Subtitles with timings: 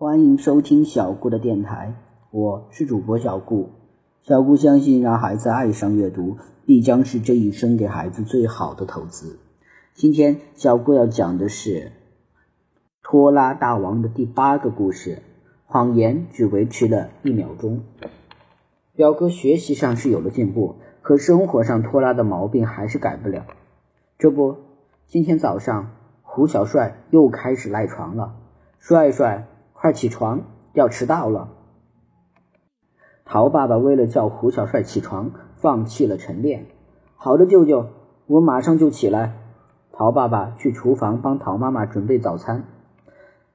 [0.00, 1.92] 欢迎收听小顾的电台，
[2.30, 3.68] 我是主播小顾。
[4.22, 9.38] 小顾相信，让孩子爱上阅读，必将是这一生给孩子最好的投资。
[9.92, 11.92] 今天，小顾要讲的是
[13.02, 15.20] 拖拉大王的第八个故事。
[15.66, 17.82] 谎言只维持了一秒钟。
[18.94, 23.44] 表哥学习上是有了进步，可生活上拖拉的毛病还是改不了。
[24.16, 24.56] 这不，
[25.06, 25.90] 今天早上
[26.22, 28.36] 胡小帅又开始赖床了。
[28.78, 29.46] 帅帅，
[29.80, 30.42] 快起床，
[30.74, 31.48] 要迟到了。
[33.24, 36.66] 陶爸爸为了叫胡小帅起床，放弃了晨练。
[37.16, 37.86] 好的，舅舅，
[38.26, 39.38] 我马上就起来。
[39.90, 42.64] 陶爸爸去厨房帮陶妈妈准备早餐。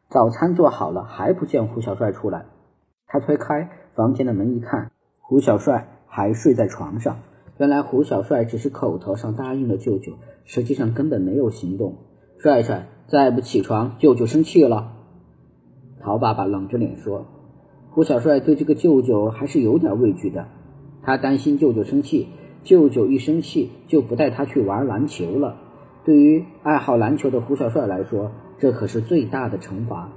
[0.10, 2.48] 早餐做好了，还不见胡小帅出来。
[3.06, 4.90] 他推开房间的门一看，
[5.22, 7.18] 胡小帅还睡在床上。
[7.58, 11.98] 原来胡小帅只是口头上答应了舅舅，实际上根本没有行动。
[12.40, 14.94] 帅帅再不起床，舅舅生气了。
[16.06, 17.26] 陶爸爸冷着脸说
[17.90, 20.46] ：“胡小帅对这个舅舅还是有点畏惧的，
[21.02, 22.28] 他担心舅舅生气，
[22.62, 25.58] 舅舅一生气就不带他去玩篮球了。
[26.04, 30.12] 对于爱好篮球的胡小帅来说，这可是最大的惩罚。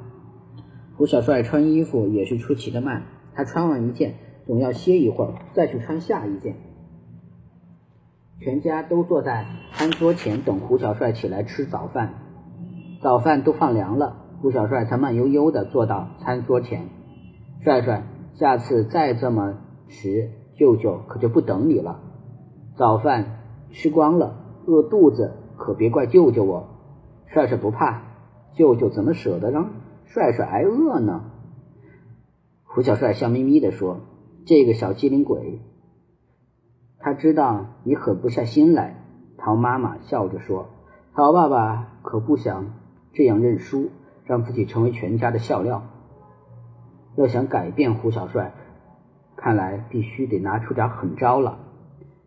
[0.94, 4.16] 胡小帅穿衣服也是出奇的慢，他穿完一件，
[4.46, 6.56] 总要歇一会儿，再去穿下一件。
[8.42, 12.12] 全家都坐在餐桌前等胡小帅起来吃早饭，
[13.00, 16.88] 早饭都放凉了，胡小帅才慢悠悠地坐到餐桌前。
[17.62, 19.58] 帅帅，下次再这么
[19.88, 22.00] 迟，舅舅可就不等你了。
[22.76, 23.40] 早饭
[23.72, 26.68] 吃光了，饿肚子可别怪舅舅哦。
[27.26, 28.02] 帅帅不怕。
[28.54, 29.70] 舅舅怎么舍得让
[30.06, 31.30] 帅帅挨饿呢？
[32.64, 34.00] 胡小帅笑眯眯地说
[34.46, 35.60] ：“这个小机灵鬼，
[36.98, 39.04] 他知道你狠不下心来。”
[39.38, 40.66] 陶妈妈笑着说
[41.14, 42.72] ：“陶爸爸可不想
[43.12, 43.90] 这样认输，
[44.28, 45.82] 让自己成为全家的笑料。
[47.16, 48.52] 要想改变胡小帅，
[49.36, 51.58] 看来必须得拿出点狠招了。”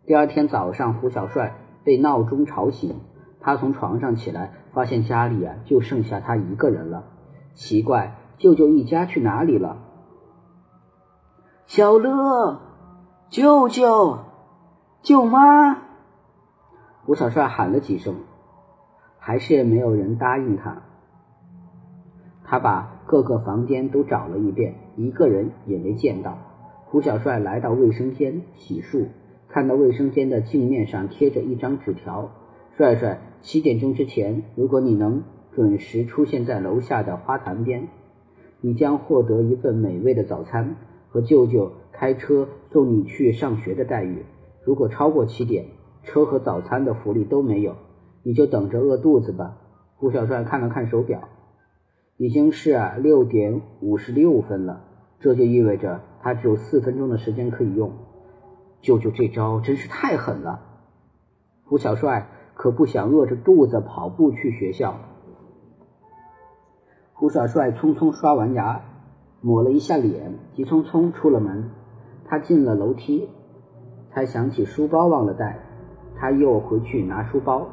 [0.04, 1.54] 第二天早上，胡小帅
[1.84, 3.00] 被闹钟吵醒。
[3.40, 7.04] 他从床上起来，发现家里啊就剩下他一个人了。
[7.54, 9.78] 奇怪，舅舅一家去哪里了？
[11.66, 12.60] 小乐，
[13.30, 14.18] 舅舅，
[15.00, 15.78] 舅妈！
[17.04, 18.16] 胡小帅喊了几声，
[19.18, 20.82] 还是没有人答应他。
[22.52, 26.36] 他把各个房间都找了一遍，一个人也没见到。
[26.84, 29.06] 胡小帅来到卫生间洗漱，
[29.48, 32.30] 看到卫生间的镜面上贴着一张纸条。
[32.76, 37.88] 帅帅，七点钟之前，如果你能准时出现在楼下的花坛边，
[38.60, 40.76] 你将获得一份美味的早餐
[41.08, 44.26] 和舅舅开车送你去上学的待遇。
[44.62, 45.64] 如果超过七点，
[46.02, 47.76] 车和早餐的福利都没有，
[48.22, 49.56] 你就等着饿肚子吧。
[49.96, 51.30] 胡小帅看了看手表，
[52.22, 54.84] 已经是六点五十六分了，
[55.18, 57.90] 这就意味着他只有四分钟的时间可以用。
[58.80, 60.60] 舅舅这招真是太狠了，
[61.64, 62.28] 胡小帅。
[62.54, 64.94] 可不想饿着肚子跑步去学校。
[67.12, 68.82] 胡小帅匆匆刷完牙，
[69.40, 71.70] 抹了一下脸，急匆匆出了门。
[72.24, 73.28] 他进了楼梯，
[74.12, 75.58] 才想起书包忘了带，
[76.14, 77.66] 他又回去拿书包。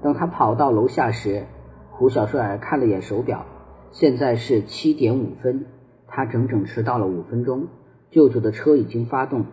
[0.00, 1.44] 等他跑到楼下时，
[1.90, 3.44] 胡小帅看了眼手表，
[3.92, 5.66] 现在是七点五分，
[6.06, 7.68] 他整整迟到了五分钟。
[8.10, 9.44] 舅舅的车已经发动，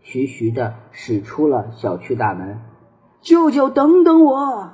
[0.00, 2.60] 徐徐的驶出了小区大门。
[3.20, 4.70] 舅舅，等等我！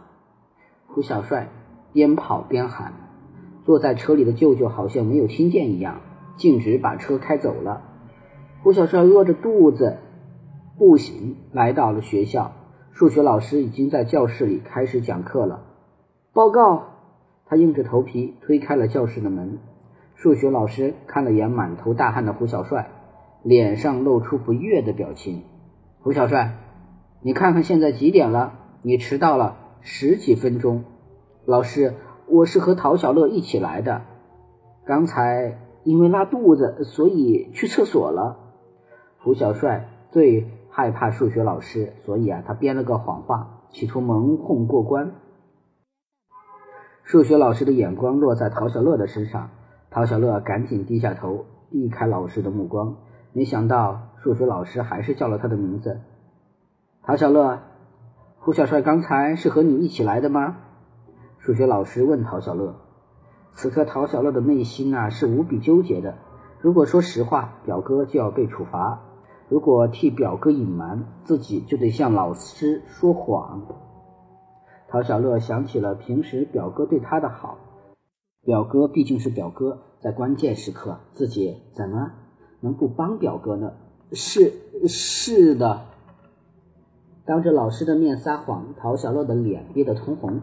[0.87, 1.49] 胡小帅
[1.94, 2.93] 边跑边喊。
[3.65, 6.03] 坐在车里的舅舅好像没有听见一样，
[6.37, 7.82] 径直把车开走了。
[8.62, 9.97] 胡小帅饿着肚子
[10.78, 12.53] 步行来到了学校，
[12.93, 15.62] 数学老师已经在教室里开始讲课了。
[16.34, 16.96] 报告！
[17.47, 19.59] 他硬着头皮推开了教室的门。
[20.15, 22.89] 数学老师看了眼满头大汗的胡小帅，
[23.43, 25.43] 脸上露出不悦的表情。
[26.01, 26.59] 胡小帅。
[27.23, 28.53] 你看看现在几点了？
[28.83, 30.85] 你迟到了十几分钟。
[31.45, 31.95] 老师，
[32.29, 34.03] 我是和陶小乐一起来的，
[34.85, 38.38] 刚才因为拉肚子，所以去厕所了。
[39.19, 45.12] 胡小帅最害怕数学老师，所以啊，他编了个谎话，企图蒙混过关。
[47.06, 49.50] 数学老师的眼光落在陶小乐的身上，
[49.91, 52.97] 陶小乐赶紧低下头，避开老师的目光。
[53.32, 56.00] 没想到数学老师还是叫了他的名字。
[57.05, 57.61] 陶小乐，
[58.41, 60.56] 胡小帅刚才是和你一起来的吗？
[61.38, 62.75] 数学老师问陶小乐。
[63.53, 66.17] 此刻陶小乐的内心啊是无比纠结的。
[66.61, 68.99] 如果说实话，表哥就要被处罚；
[69.49, 73.62] 如果替表哥隐瞒，自己就得向老师说谎。
[74.88, 77.59] 陶小乐想起了平时表哥对他的好，
[78.43, 82.12] 表哥毕竟是表哥，在关键时刻，自己怎么
[82.61, 83.73] 能不帮表哥呢？
[84.12, 84.53] 是
[84.87, 85.87] 是的，
[87.25, 90.41] 当着老师的面撒谎，陶小乐的脸憋得通红，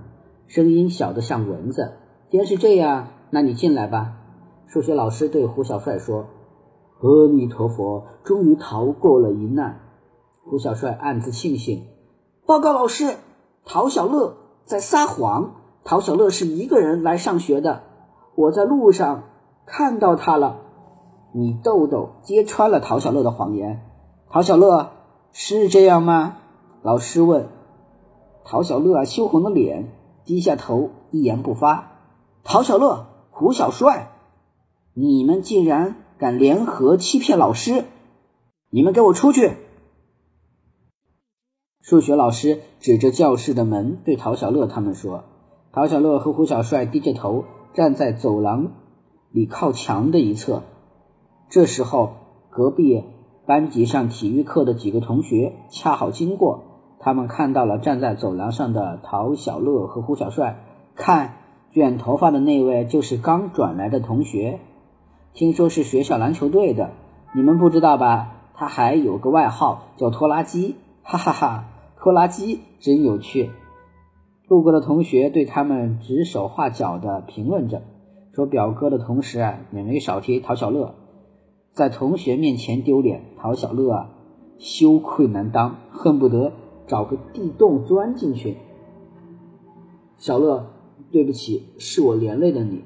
[0.48, 1.94] 声音小得像蚊子。
[2.30, 4.19] 既然是这样，那你进来吧。
[4.68, 6.25] 数学老师对胡小帅说
[7.00, 9.80] ：“阿弥陀佛，终于逃过了一难。”
[10.44, 11.86] 胡小帅暗自庆幸。
[12.46, 13.16] 报告老师，
[13.65, 15.56] 陶小乐在撒谎。
[15.86, 17.83] 陶小乐是一个人来上学的，
[18.36, 19.24] 我在路上
[19.65, 20.62] 看到他了。
[21.33, 23.81] 米豆豆揭穿了陶小乐的谎言。
[24.30, 24.92] 陶小乐
[25.31, 26.38] 是这样吗？
[26.81, 27.50] 老师问。
[28.45, 29.92] 陶小乐羞红了脸，
[30.24, 31.92] 低下头，一言不发。
[32.44, 34.12] 陶小乐、胡小帅，
[34.94, 37.86] 你们竟然敢联合欺骗老师！
[38.69, 39.57] 你们给我出去！
[41.83, 45.25] 数学老师指着教室的门对陶小乐他们说
[45.74, 47.44] ：“陶小乐和胡小帅低着头
[47.74, 48.71] 站在走廊
[49.31, 50.63] 里靠墙的一侧。”
[51.51, 52.13] 这时候，
[52.50, 53.03] 隔壁
[53.45, 56.63] 班级上体育课的几个同学恰好经过，
[57.00, 60.63] 他们看到了站在走廊上的陶小乐和胡小帅。
[60.95, 61.33] 看，
[61.74, 64.62] 卷头发的那位就是刚转来的同学，
[65.33, 66.91] 听说是学校篮球队的。
[67.36, 68.31] 你们不知道吧？
[68.53, 71.65] 他还有个外号叫拖拉机，哈哈哈！
[72.03, 73.50] 拖拉机真有趣。
[74.50, 77.81] 路过的同学对他们指手画脚的评论着，
[78.33, 80.95] 说表哥的同时啊，也没少提陶小乐。
[81.71, 84.09] 在同学面前丢脸，陶小乐啊，
[84.59, 86.51] 羞愧难当，恨不得
[86.88, 88.57] 找个地洞钻进去。
[90.17, 90.73] 小乐，
[91.09, 92.83] 对不起，是我连累了你。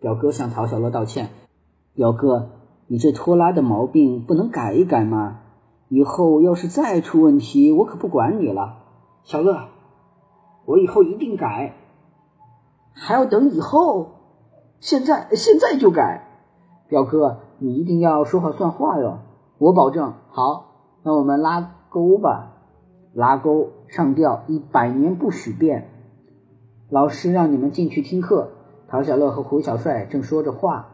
[0.00, 1.28] 表哥向陶小乐道歉。
[1.92, 2.52] 表哥，
[2.86, 5.40] 你这拖拉的毛病不能改一改吗？
[5.90, 8.78] 以后要是再出问题，我可不管你了。
[9.24, 9.68] 小乐，
[10.64, 11.74] 我以后一定改。
[12.94, 14.06] 还要等以后？
[14.78, 16.26] 现在，现在就改。
[16.88, 17.40] 表哥。
[17.62, 19.18] 你一定要说话算话哟！
[19.58, 20.14] 我保证。
[20.30, 22.54] 好，那我们拉钩吧。
[23.12, 25.90] 拉钩，上吊，一百年不许变。
[26.88, 28.52] 老师让你们进去听课。
[28.88, 30.88] 陶小乐和胡小帅正说着话，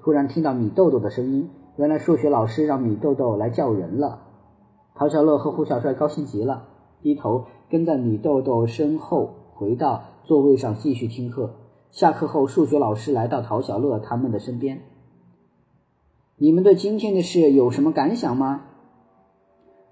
[0.00, 1.48] 突然听到米豆豆的声音。
[1.76, 4.18] 原来数学老师让米豆豆来叫人了。
[5.00, 6.64] 陶小乐和胡小帅高兴极了，
[7.00, 11.54] 低头跟在米豆豆身后回到座位上继续听课。
[11.90, 14.82] 下课后，数学老师来到陶小乐他们的身边。
[16.36, 18.64] 你们对今天的事有什么感想吗？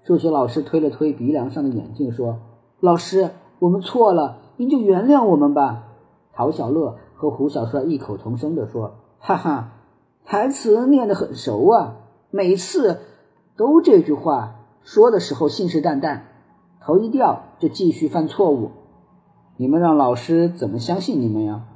[0.03, 2.41] 数学老师推了推鼻梁上的眼镜，说
[2.79, 5.87] ：“老师，我们错了，您就原谅我们吧。”
[6.33, 9.71] 陶小乐和胡小帅异口同声地说：“哈哈，
[10.23, 11.95] 台词念得很熟啊，
[12.29, 12.99] 每次
[13.57, 14.57] 都这句话，
[14.91, 16.21] 说的时候信誓旦旦，
[16.81, 18.71] 头一掉就继续犯错误。
[19.55, 21.67] 你们让老师怎么相信你们呀？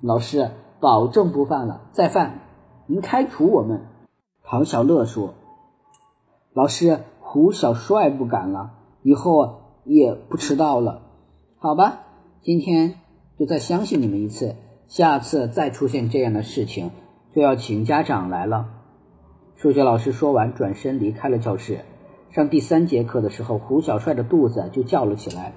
[0.00, 0.50] 老师
[0.80, 2.40] 保证不犯了，再犯
[2.88, 3.82] 您开除我们。”
[4.42, 5.34] 陶小乐说
[6.52, 8.72] ：“老师，胡小帅不敢了，
[9.04, 11.02] 以后也不迟到了。
[11.58, 12.00] 好吧，
[12.42, 12.96] 今天
[13.38, 14.56] 就再相信你们一次，
[14.88, 16.90] 下次再出现这样的事情，
[17.32, 18.66] 就要请家长来了。”
[19.54, 21.84] 数学老师说完，转身离开了教室。
[22.30, 25.54] 上第三节课的时候，胡小帅的肚子就叫了起来。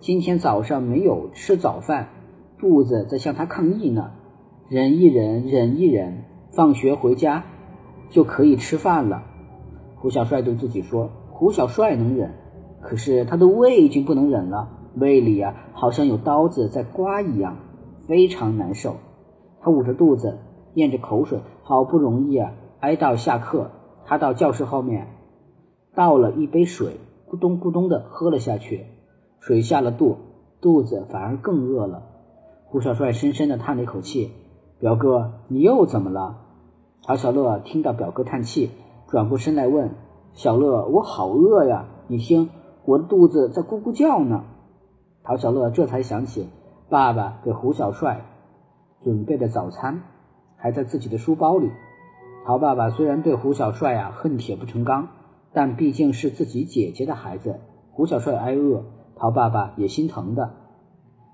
[0.00, 2.08] 今天早上没有吃早饭，
[2.58, 4.12] 肚子在向他抗议呢。
[4.70, 7.44] 忍一忍，忍一忍，放学回家。
[8.10, 9.24] 就可以吃饭了。
[9.96, 12.32] 胡小帅对自己说：“胡小帅能忍，
[12.80, 17.56] 可是他的胃已经不能忍了，胃里呀好像有刀子在刮一样，
[18.06, 18.96] 非常难受。”
[19.60, 20.38] 他捂着肚子，
[20.74, 23.70] 咽着口水，好不容易啊挨到下课。
[24.06, 25.08] 他到教室后面
[25.94, 26.96] 倒了一杯水，
[27.30, 28.86] 咕咚咕咚的喝了下去。
[29.40, 30.16] 水下了肚，
[30.60, 32.02] 肚子反而更饿了。
[32.64, 34.32] 胡小帅深深的叹了一口气
[34.80, 36.40] ：“表哥，你又怎么了？”
[37.04, 38.70] 陶小乐听到表哥叹气，
[39.06, 39.90] 转过身来问
[40.32, 41.84] ：“小乐，我好饿呀！
[42.08, 42.48] 你听，
[42.86, 44.44] 我的肚子在咕咕叫呢。”
[45.22, 46.48] 陶小乐这才想起，
[46.88, 48.24] 爸爸给胡小帅
[49.02, 50.02] 准备的早餐
[50.56, 51.70] 还在自己的书包里。
[52.46, 55.08] 陶爸爸虽然对胡小帅啊恨铁不成钢，
[55.54, 57.60] 但毕竟是自己姐姐的孩子，
[57.92, 58.84] 胡小帅挨饿，
[59.16, 60.50] 陶爸爸也心疼的。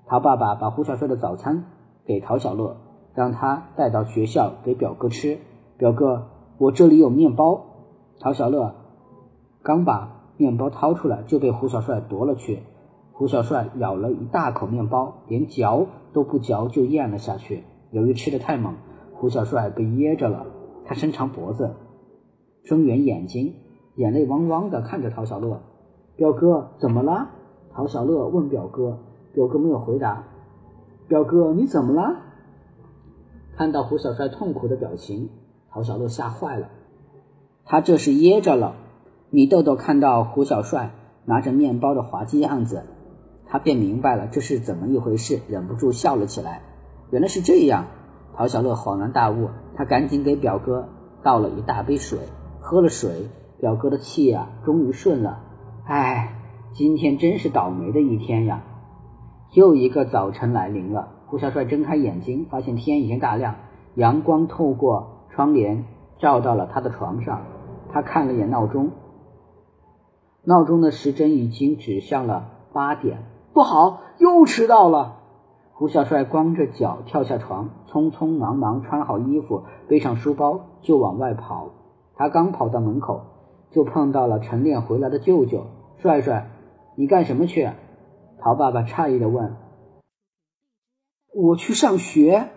[0.05, 1.65] 陶爸爸把胡小帅的早餐
[2.05, 2.77] 给陶小乐，
[3.15, 5.39] 让他带到学校给表哥吃。
[5.77, 6.27] 表哥，
[6.59, 7.65] 我这里有面包。
[8.19, 8.75] 陶小乐
[9.63, 12.59] 刚把面包掏出来，就被胡小帅夺了去。
[13.11, 17.63] 胡小帅咬了一大口面包，连嚼都不嚼就咽了下去。
[17.89, 18.75] 由于吃的太猛，
[19.15, 20.45] 胡小帅被噎着了。
[20.85, 21.75] 他伸长脖子，
[22.63, 23.53] 睁圆眼睛，
[23.95, 25.61] 眼泪汪汪的看着陶小乐。
[26.15, 27.29] 表哥，怎么了？
[27.73, 28.99] 陶小乐问表哥。
[29.33, 30.23] 表哥没有回答。
[31.07, 32.15] 表哥，你怎么了？
[33.55, 35.29] 看到胡小帅痛苦的表情，
[35.69, 36.69] 陶小乐吓坏了。
[37.65, 38.75] 他这是噎着了。
[39.29, 40.91] 米豆豆看到胡小帅
[41.25, 42.83] 拿着面包的滑稽样子，
[43.45, 46.61] 他便明白了这是怎么一回事，忍不住笑了起来。
[47.11, 47.85] 原来是这样，
[48.35, 50.87] 陶小乐恍然大悟，他赶紧给表哥
[51.23, 52.19] 倒了一大杯水。
[52.59, 53.27] 喝了水，
[53.61, 55.37] 表哥的气呀终于顺了。
[55.85, 56.33] 唉，
[56.73, 58.63] 今天真是倒霉的一天呀！
[59.53, 61.09] 又一个早晨来临了。
[61.27, 63.53] 胡小帅睁开眼睛，发现天已经大亮，
[63.93, 65.85] 阳光透过窗帘
[66.17, 67.43] 照到了他的床上。
[67.91, 68.89] 他看了眼闹钟。
[70.43, 75.17] 闹钟的时针已经指向了八点，不好，又迟到了。
[75.73, 81.69] 胡小帅光着脚跳下床，匆匆忙忙穿好衣服，背上书包就往外跑。
[82.15, 83.21] 他刚跑到门口，
[83.71, 85.67] 就碰到了晨练回来的舅舅
[86.01, 86.51] 帅帅。
[86.95, 87.69] 你干什么去？
[88.39, 89.55] 陶爸爸诧异的问。
[91.33, 92.49] 我去上学。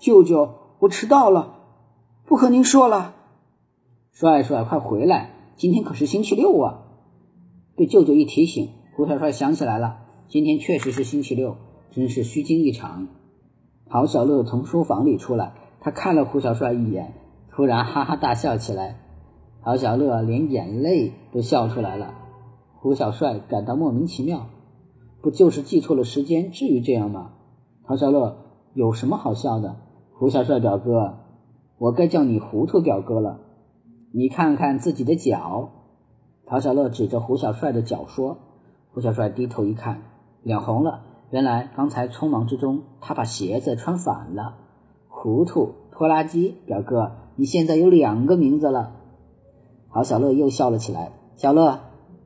[0.00, 1.56] 舅舅，我迟到了，
[2.24, 3.16] 不和您说了。
[4.12, 6.84] 帅帅，快回来，今天可是星期六啊。
[7.76, 9.98] 被舅舅一提醒，胡小帅想起来了，
[10.28, 11.56] 今天确实是星期六，
[11.90, 13.08] 真是虚惊一场。
[13.90, 17.14] 陶小乐从书房里出来，他看了胡小帅一眼，
[17.50, 19.00] 突然哈哈大笑起来。
[19.62, 22.14] 陶小乐连眼泪都笑出来了。
[22.80, 24.46] 胡小帅感到莫名其妙，
[25.20, 27.32] 不就是记错了时间，至于这样吗？
[27.84, 28.36] 陶小乐
[28.74, 29.76] 有什么好笑的？
[30.14, 31.18] 胡小帅表哥，
[31.78, 33.40] 我该叫你糊涂表哥了。
[34.12, 35.70] 你看看自己的脚。
[36.46, 38.38] 陶小乐指着胡小帅的脚说
[38.94, 40.02] ：“胡小帅低头一看，
[40.42, 41.02] 脸红了。
[41.30, 44.54] 原来刚才匆忙之中，他把鞋子穿反了。
[45.08, 48.94] 糊涂拖拉机表哥，你现在有两个名字了。”
[49.92, 51.12] 陶小乐又笑了起来。
[51.36, 51.80] 小乐，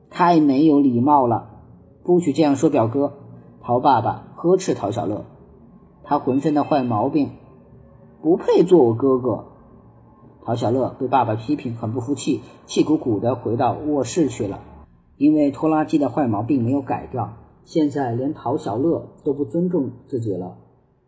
[0.09, 1.49] 太没有礼貌了，
[2.03, 3.13] 不许这样说表哥。
[3.61, 5.25] 陶爸爸呵斥陶小乐，
[6.03, 7.31] 他浑身的坏毛病，
[8.21, 9.45] 不配做我哥哥。
[10.45, 14.59] 陶小乐被爸爸批评，很不服气，气鼓鼓的回到卧室去了。
[15.15, 20.57] 因为拖拉机的坏毛病没有改掉，现在连陶小乐都不尊重自己了。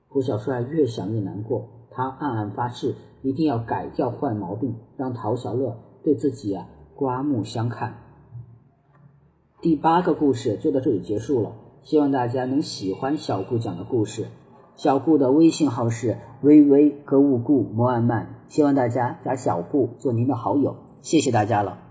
[0.08, 7.96] 胡小帅越想越难过，他暗暗发誓，一定要改掉坏毛病，让陶小乐对自己啊刮目相看。
[9.62, 14.28] 第八个故事就到这里结束了，希望大家能喜欢小顾讲的故事。
[14.76, 21.85] 小顾的微信号是微微格物顾摩安曼，希望大家加小顾做您的好友，谢谢大家了。